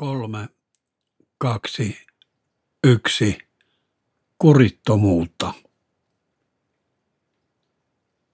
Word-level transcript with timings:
kolme, 0.00 0.48
kaksi, 1.38 2.06
yksi, 2.84 3.38
kurittomuutta. 4.38 5.54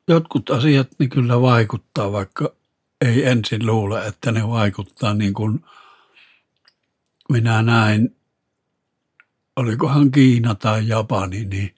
Jotkut 0.08 0.50
asiat 0.50 0.88
niin 0.98 1.10
kyllä 1.10 1.40
vaikuttaa, 1.40 2.12
vaikka 2.12 2.52
ei 3.00 3.26
ensin 3.26 3.66
luule, 3.66 4.06
että 4.06 4.32
ne 4.32 4.48
vaikuttaa 4.48 5.14
niin 5.14 5.34
kuin 5.34 5.64
minä 7.28 7.62
näin, 7.62 8.16
olikohan 9.56 10.10
Kiina 10.10 10.54
tai 10.54 10.88
Japani, 10.88 11.44
niin 11.44 11.74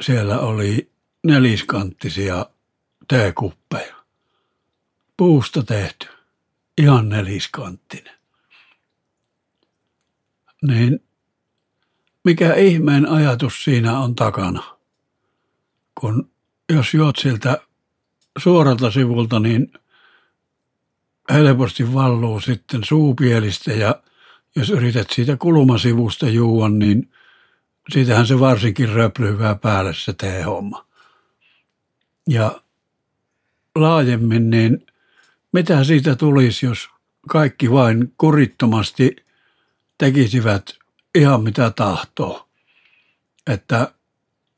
siellä 0.00 0.38
oli 0.38 0.90
neliskanttisia 1.26 2.46
teekuppeja. 3.08 3.96
Puusta 5.16 5.62
tehty, 5.62 6.08
ihan 6.78 7.08
neliskanttinen 7.08 8.21
niin 10.62 11.00
mikä 12.24 12.54
ihmeen 12.54 13.08
ajatus 13.08 13.64
siinä 13.64 13.98
on 13.98 14.14
takana? 14.14 14.62
Kun 16.00 16.30
jos 16.72 16.94
juot 16.94 17.16
siltä 17.16 17.60
suoralta 18.38 18.90
sivulta, 18.90 19.40
niin 19.40 19.72
helposti 21.32 21.94
valluu 21.94 22.40
sitten 22.40 22.84
suupielistä 22.84 23.72
ja 23.72 24.02
jos 24.56 24.70
yrität 24.70 25.10
siitä 25.10 25.36
kulmasivusta 25.36 26.28
juua, 26.28 26.68
niin 26.68 27.10
siitähän 27.92 28.26
se 28.26 28.40
varsinkin 28.40 28.88
röplyvää 28.88 29.54
päälle 29.54 29.94
se 29.94 30.42
homma. 30.42 30.86
Ja 32.28 32.62
laajemmin, 33.74 34.50
niin 34.50 34.86
mitä 35.52 35.84
siitä 35.84 36.16
tulisi, 36.16 36.66
jos 36.66 36.88
kaikki 37.28 37.70
vain 37.70 38.14
kurittomasti– 38.16 39.16
tekisivät 40.02 40.74
ihan 41.14 41.42
mitä 41.42 41.70
tahtoo. 41.70 42.48
Että 43.46 43.92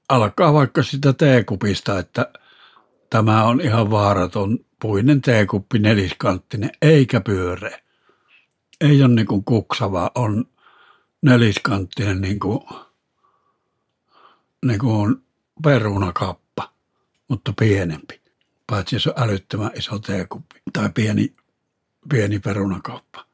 alkaa 0.09 0.53
vaikka 0.53 0.83
sitä 0.83 1.13
teekupista, 1.13 1.99
että 1.99 2.33
tämä 3.11 3.45
on 3.45 3.61
ihan 3.61 3.91
vaaraton 3.91 4.59
puinen 4.83 5.21
teekuppi 5.21 5.79
neliskanttinen, 5.79 6.71
eikä 6.83 7.21
pyöreä. 7.21 7.81
Ei 8.81 9.03
ole 9.03 9.15
niin 9.15 9.27
kuin 9.27 9.45
kuksava, 9.45 10.11
on 10.15 10.45
neliskanttinen 11.23 12.21
niin 12.21 12.39
kuin, 12.39 12.61
niin 14.65 14.79
kuin 14.79 15.17
perunakappa, 15.63 16.73
mutta 17.29 17.53
pienempi. 17.59 18.21
Paitsi 18.67 19.01
se 19.01 19.11
on 19.11 19.23
älyttömän 19.23 19.71
iso 19.75 19.99
teekuppi 19.99 20.61
tai 20.73 20.91
pieni, 20.95 21.33
pieni 22.09 22.39
perunakauppa 22.39 23.34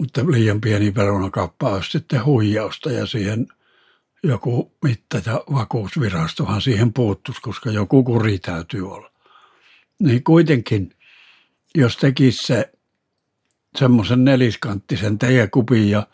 mutta 0.00 0.24
liian 0.26 0.60
pieni 0.60 0.92
perunakappa 0.92 1.70
olisi 1.70 1.90
sitten 1.90 2.24
huijausta 2.24 2.92
ja 2.92 3.06
siihen 3.06 3.46
joku 4.22 4.76
mitta- 4.84 5.22
ja 5.26 5.44
vakuusvirastohan 5.52 6.60
siihen 6.60 6.92
puuttuisi, 6.92 7.40
koska 7.40 7.70
joku 7.70 8.04
kuri 8.04 8.38
täytyy 8.38 8.92
olla. 8.92 9.10
Niin 9.98 10.24
kuitenkin, 10.24 10.96
jos 11.74 11.96
tekisi 11.96 12.46
se 12.46 12.72
semmoisen 13.78 14.24
neliskanttisen 14.24 15.18
teekupin 15.18 15.90
ja 15.90 16.06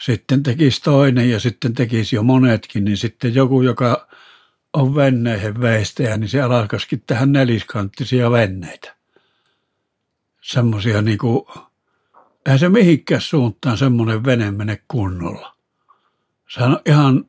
sitten 0.00 0.42
tekisi 0.42 0.82
toinen 0.82 1.30
ja 1.30 1.40
sitten 1.40 1.74
tekisi 1.74 2.16
jo 2.16 2.22
monetkin, 2.22 2.84
niin 2.84 2.96
sitten 2.96 3.34
joku, 3.34 3.62
joka 3.62 4.08
on 4.72 4.94
venneihin 4.94 5.60
veistäjä, 5.60 6.16
niin 6.16 6.28
se 6.28 6.42
alkaisikin 6.42 7.02
tähän 7.06 7.32
neliskanttisia 7.32 8.30
venneitä. 8.30 8.96
Semmoisia 10.42 11.02
niin 11.02 11.18
kuin 11.18 11.44
eihän 12.46 12.58
se 12.58 12.68
mihinkään 12.68 13.20
suuntaan 13.20 13.78
semmoinen 13.78 14.24
vene 14.24 14.50
mene 14.50 14.82
kunnolla. 14.88 15.56
Se 16.48 16.62
on 16.62 16.80
ihan, 16.86 17.24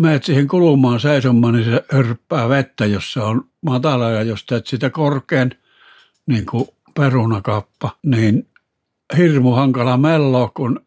meet 0.00 0.24
siihen 0.24 0.48
kulumaan 0.48 1.00
seisomaan, 1.00 1.54
niin 1.54 1.64
se 1.64 1.84
hörppää 1.92 2.48
vettä, 2.48 2.86
jos 2.86 3.12
se 3.12 3.20
on 3.20 3.48
matala 3.60 4.10
ja 4.10 4.22
jos 4.22 4.44
teet 4.44 4.66
sitä 4.66 4.90
korkean, 4.90 5.52
niin 6.26 6.46
kuin 6.46 6.68
perunakappa, 6.94 7.90
niin 8.02 8.48
hirmu 9.16 9.52
hankala 9.52 9.96
mello, 9.96 10.50
kun 10.54 10.86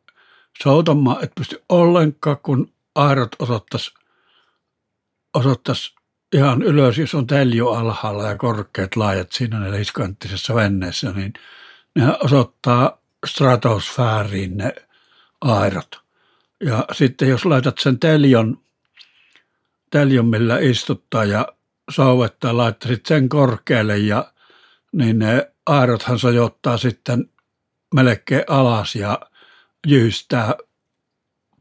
soutamaan 0.64 1.24
et 1.24 1.32
pysty 1.36 1.64
ollenkaan, 1.70 2.38
kun 2.44 2.72
airot 2.96 3.36
osoittais, 3.40 3.94
osoittais 5.34 5.96
ihan 6.34 6.62
ylös, 6.62 6.98
jos 6.98 7.16
on 7.16 7.28
telju 7.28 7.70
alhaalla 7.70 8.24
ja 8.24 8.38
korkeat 8.38 8.96
laajat 8.96 9.32
siinä 9.32 9.60
neliskanttisessa 9.60 10.56
venneessä, 10.56 11.12
niin– 11.12 11.34
ne 12.00 12.18
osoittaa 12.24 13.02
stratosfääriin 13.26 14.58
ne 14.58 14.76
airot. 15.42 16.02
Ja 16.64 16.86
sitten 16.92 17.30
jos 17.30 17.46
laitat 17.46 17.78
sen 17.78 18.00
teljon, 18.00 18.62
teljon 19.92 20.26
millä 20.26 20.58
istuttaa 20.60 21.26
ja 21.26 21.48
souvettaa, 21.90 22.58
laittaisit 22.58 23.06
sen 23.06 23.30
korkealle 23.30 23.98
ja 23.98 24.34
niin 24.92 25.20
ne 25.20 25.52
airothan 25.66 26.20
sojottaa 26.20 26.78
sitten 26.78 27.30
melkein 27.96 28.44
alas 28.48 28.96
ja 28.96 29.20
jyystää 29.88 30.56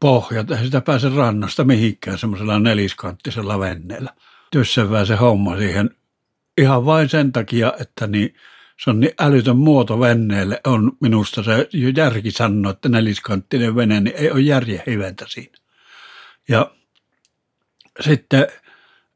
pohjat. 0.01 0.51
Ei 0.51 0.65
sitä 0.65 0.81
pääse 0.81 1.09
rannasta 1.09 1.65
mihinkään 1.65 2.19
semmoisella 2.19 2.59
neliskanttisella 2.59 3.59
venneellä. 3.59 4.15
Tyssevää 4.51 5.05
se 5.05 5.17
homma 5.17 5.57
siihen 5.57 5.91
ihan 6.59 6.87
vain 6.87 7.09
sen 7.09 7.33
takia, 7.33 7.73
että 7.81 8.07
niin 8.07 8.35
se 8.81 8.91
on 8.91 9.01
niin 9.01 9.13
älytön 9.21 9.57
muoto 9.57 10.01
venneelle, 10.01 10.61
on 10.67 10.93
minusta 11.01 11.43
se 11.43 11.69
järki 11.97 12.31
sanoa, 12.31 12.73
että 12.73 12.89
neliskanttinen 12.89 13.77
vene, 13.77 14.01
niin 14.01 14.17
ei 14.17 14.31
ole 14.31 14.41
järjen 14.41 14.83
hiventä 14.87 15.25
siinä. 15.29 15.59
Ja 16.49 16.71
sitten 18.01 18.47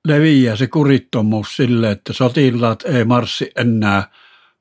leviää 0.05 0.56
se 0.56 0.67
kurittomuus 0.67 1.56
sille, 1.56 1.91
että 1.91 2.12
sotilaat 2.12 2.83
ei 2.83 3.05
marssi 3.05 3.50
enää 3.56 4.11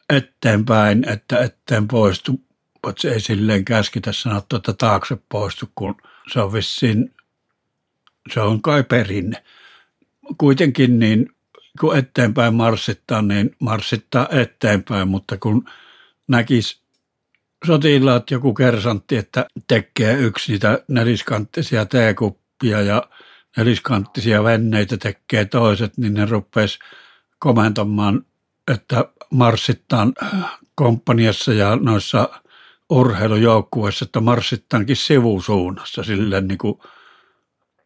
eteenpäin, 0.09 1.09
että 1.09 1.39
eteen 1.39 1.87
poistu, 1.87 2.31
mutta 2.85 3.01
se 3.01 3.11
ei 3.11 3.19
silleen 3.19 3.65
käskitä 3.65 4.11
sanottu, 4.11 4.55
että 4.55 4.73
taakse 4.73 5.17
poistu, 5.29 5.69
kun 5.75 5.95
se 6.33 6.39
on 6.39 6.53
vissiin, 6.53 7.13
se 8.33 8.41
on 8.41 8.61
kai 8.61 8.83
perinne. 8.83 9.43
Kuitenkin 10.37 10.99
niin 10.99 11.29
kun 11.79 11.97
eteenpäin 11.97 12.53
marssittaa, 12.53 13.21
niin 13.21 13.55
marssittaa 13.59 14.27
eteenpäin, 14.31 15.07
mutta 15.07 15.37
kun 15.37 15.65
näkisi 16.27 16.81
sotilaat 17.67 18.31
joku 18.31 18.53
kersantti, 18.53 19.17
että 19.17 19.45
tekee 19.67 20.13
yksi 20.13 20.51
niitä 20.51 20.83
neliskanttisia 20.87 21.85
teekuppia 21.85 22.81
ja 22.81 23.03
neliskanttisia 23.57 24.43
venneitä 24.43 24.97
tekee 24.97 25.45
toiset, 25.45 25.97
niin 25.97 26.13
ne 26.13 26.25
rupesi 26.25 26.79
komentamaan, 27.39 28.25
että 28.71 29.05
marssittaan 29.31 30.13
komppaniassa 30.75 31.53
ja 31.53 31.75
noissa 31.75 32.29
urheilujoukkueissa, 32.89 34.05
että 34.05 34.19
marssittaankin 34.19 34.95
sivusuunnassa 34.95 36.03
silleen 36.03 36.47
niin 36.47 36.57
kuin 36.57 36.79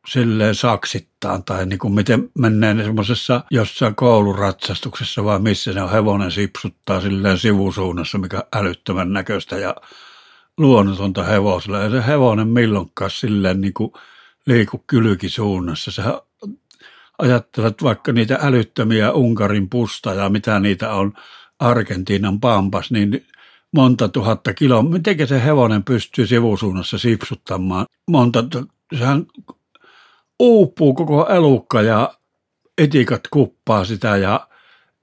silleen 0.07 0.55
saksittaan 0.55 1.43
tai 1.43 1.65
niin 1.65 1.79
kuin 1.79 1.93
miten 1.93 2.29
mennään 2.39 2.83
semmoisessa 2.83 3.43
jossain 3.51 3.95
kouluratsastuksessa 3.95 5.23
vai 5.23 5.39
missä 5.39 5.73
ne 5.73 5.81
on 5.81 5.91
hevonen 5.91 6.31
sipsuttaa 6.31 7.01
silleen 7.01 7.37
sivusuunnassa, 7.37 8.17
mikä 8.17 8.43
älyttömän 8.55 9.13
näköistä 9.13 9.57
ja 9.57 9.75
luonnotonta 10.57 11.23
hevosella. 11.23 11.79
Ja 11.79 11.89
se 11.89 12.07
hevonen 12.07 12.47
milloinkaan 12.47 13.11
silleen 13.11 13.61
niin 13.61 13.73
kuin 13.73 13.91
liiku 14.45 14.83
kylkisuunnassa. 14.87 15.91
Sä 15.91 16.21
ajattelet 17.17 17.83
vaikka 17.83 18.11
niitä 18.11 18.39
älyttömiä 18.41 19.11
Unkarin 19.11 19.69
pusta 19.69 20.13
ja 20.13 20.29
mitä 20.29 20.59
niitä 20.59 20.93
on 20.93 21.13
Argentiinan 21.59 22.39
pampas, 22.39 22.91
niin 22.91 23.27
monta 23.71 24.09
tuhatta 24.09 24.53
kiloa. 24.53 24.83
Miten 24.83 25.27
se 25.27 25.43
hevonen 25.43 25.83
pystyy 25.83 26.27
sivusuunnassa 26.27 26.97
sipsuttamaan 26.97 27.85
monta, 28.09 28.43
sehän 28.97 29.25
uupuu 30.39 30.93
koko 30.93 31.27
elukka 31.29 31.81
ja 31.81 32.13
etikat 32.77 33.27
kuppaa 33.31 33.85
sitä 33.85 34.17
ja 34.17 34.47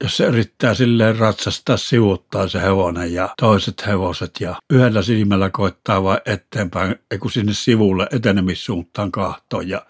jos 0.03 0.17
se 0.17 0.25
yrittää 0.25 0.73
silleen 0.73 1.17
ratsastaa 1.17 1.77
sivuttaa 1.77 2.47
se 2.47 2.61
hevonen 2.61 3.13
ja 3.13 3.29
toiset 3.39 3.87
hevoset 3.87 4.31
ja 4.39 4.55
yhdellä 4.69 5.01
silmällä 5.01 5.49
koittaa 5.49 6.03
vain 6.03 6.19
eteenpäin, 6.25 6.95
kun 7.19 7.31
sinne 7.31 7.53
sivulle 7.53 8.07
etenemissuuntaan 8.11 9.11
kahtoon 9.11 9.69
ja 9.69 9.85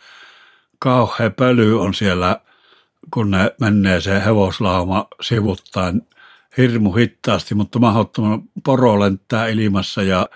kauhea 0.80 1.30
pöly 1.30 1.82
on 1.82 1.94
siellä, 1.94 2.40
kun 3.14 3.32
ne 3.32 3.56
menee 3.62 4.02
se 4.02 4.26
hevoslauma 4.26 5.08
sivuttain 5.22 6.02
hirmu 6.58 6.92
hittaasti, 6.92 7.56
mutta 7.56 7.80
mahdottoman 7.80 8.42
poro 8.64 9.00
lentää 9.00 9.48
ilmassa 9.48 10.04
ja 10.04 10.28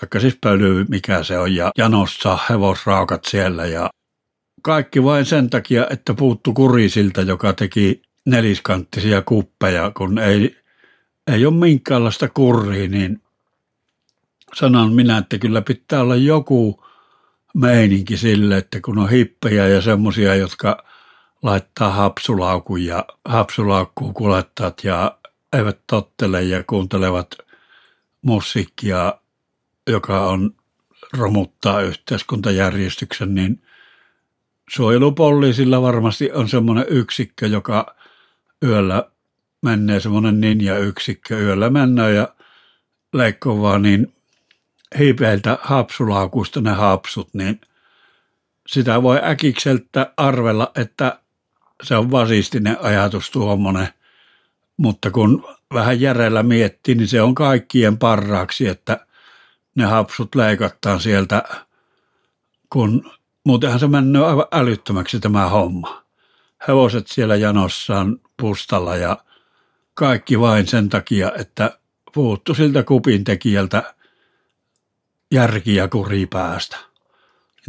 taikka 0.00 0.20
siis 0.20 0.38
pöly, 0.40 0.84
mikä 0.88 1.22
se 1.22 1.38
on, 1.38 1.54
ja 1.54 1.70
janossa 1.78 2.38
hevosraukat 2.50 3.24
siellä 3.24 3.66
ja 3.66 3.90
kaikki 4.62 5.04
vain 5.04 5.24
sen 5.24 5.50
takia, 5.50 5.86
että 5.90 6.14
puuttu 6.14 6.52
kurisilta, 6.52 7.22
joka 7.22 7.52
teki 7.52 8.02
neliskanttisia 8.26 9.22
kuppeja, 9.22 9.92
kun 9.96 10.18
ei, 10.18 10.56
ei 11.26 11.46
ole 11.46 11.54
minkäänlaista 11.54 12.28
kurria, 12.28 12.88
niin 12.88 13.22
sanon 14.54 14.92
minä, 14.92 15.18
että 15.18 15.38
kyllä 15.38 15.62
pitää 15.62 16.00
olla 16.00 16.16
joku 16.16 16.84
meininki 17.54 18.16
sille, 18.16 18.56
että 18.56 18.80
kun 18.80 18.98
on 18.98 19.10
hippejä 19.10 19.68
ja 19.68 19.80
semmoisia, 19.80 20.34
jotka 20.34 20.84
laittaa 21.42 21.90
hapsulaukun 21.90 22.84
ja 22.84 23.04
hapsulaukkuun 23.24 24.14
kulettat 24.14 24.84
ja 24.84 25.18
eivät 25.52 25.78
tottele 25.86 26.42
ja 26.42 26.64
kuuntelevat 26.64 27.34
musiikkia, 28.22 29.14
joka 29.86 30.26
on 30.28 30.54
romuttaa 31.12 31.80
yhteiskuntajärjestyksen, 31.80 33.34
niin 33.34 33.62
suojelupoliisilla 34.68 35.82
varmasti 35.82 36.32
on 36.32 36.48
semmoinen 36.48 36.86
yksikkö, 36.88 37.46
joka 37.46 37.96
yöllä 38.64 39.10
menee 39.62 40.00
semmoinen 40.00 40.40
ninja-yksikkö, 40.40 41.38
yöllä 41.38 41.70
mennään 41.70 42.14
ja 42.14 42.28
leikkovaa 43.12 43.78
niin 43.78 44.12
hiipeiltä 44.98 45.58
hapsulaukusta 45.62 46.60
ne 46.60 46.70
hapsut, 46.70 47.34
niin 47.34 47.60
sitä 48.66 49.02
voi 49.02 49.20
äkikseltä 49.22 50.12
arvella, 50.16 50.72
että 50.74 51.18
se 51.82 51.96
on 51.96 52.10
vasistinen 52.10 52.76
ajatus 52.82 53.30
tuommoinen, 53.30 53.88
mutta 54.76 55.10
kun 55.10 55.44
vähän 55.74 56.00
järjellä 56.00 56.42
miettii, 56.42 56.94
niin 56.94 57.08
se 57.08 57.22
on 57.22 57.34
kaikkien 57.34 57.98
parraaksi, 57.98 58.68
että 58.68 59.06
ne 59.74 59.84
hapsut 59.84 60.34
leikataan 60.34 61.00
sieltä, 61.00 61.42
kun 62.70 63.10
muutenhan 63.48 63.80
se 63.80 63.88
menee 63.88 64.24
aivan 64.24 64.46
älyttömäksi 64.52 65.20
tämä 65.20 65.48
homma. 65.48 66.04
Hevoset 66.68 67.06
siellä 67.06 67.36
janossaan 67.36 68.20
pustalla 68.40 68.96
ja 68.96 69.18
kaikki 69.94 70.40
vain 70.40 70.66
sen 70.66 70.88
takia, 70.88 71.32
että 71.38 71.78
puuttu 72.14 72.54
siltä 72.54 72.82
kupin 72.82 73.24
tekijältä 73.24 73.94
järki 75.30 75.74
ja 75.74 75.88
kuri 75.88 76.26
päästä. 76.26 76.76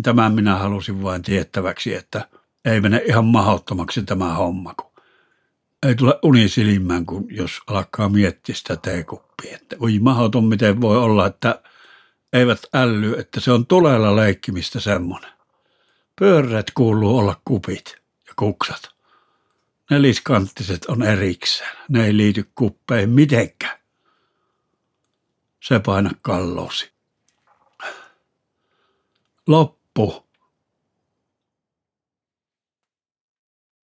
Tämän 0.04 0.34
minä 0.34 0.56
halusin 0.56 1.04
vain 1.04 1.22
tiettäväksi, 1.22 1.96
että 1.96 2.28
ei 2.66 2.82
mene 2.82 3.02
ihan 3.06 3.26
mahdottomaksi 3.26 4.04
tämä 4.04 4.34
homma, 4.34 4.74
kun 4.74 4.92
ei 5.88 5.96
tule 5.96 6.20
uni 6.24 6.48
silmään, 6.50 7.06
kun 7.06 7.26
jos 7.30 7.62
alkaa 7.68 8.10
miettiä 8.10 8.56
sitä 8.56 8.76
teekuppia. 8.76 9.56
Että 9.56 9.76
oi 9.80 10.00
mahdoton, 10.00 10.46
miten 10.46 10.82
voi 10.82 10.98
olla, 10.98 11.28
että 11.28 11.62
eivät 12.34 12.60
älly, 12.74 13.20
että 13.20 13.40
se 13.40 13.52
on 13.52 13.66
tulella 13.66 14.16
leikkimistä 14.16 14.80
semmoinen. 14.80 15.39
Pyörät 16.20 16.72
kuuluu 16.72 17.18
olla 17.18 17.42
kupit 17.46 17.96
ja 18.28 18.34
kuksat. 18.36 18.90
Neliskanttiset 19.90 20.86
on 20.86 21.04
erikseen. 21.04 21.78
Ne 21.90 22.06
ei 22.06 22.18
liity 22.18 22.52
kuppeihin 22.56 23.10
mitenkään. 23.10 23.80
Se 25.64 25.80
paina 25.80 26.12
kallosi. 26.22 26.92
Loppu 29.48 30.29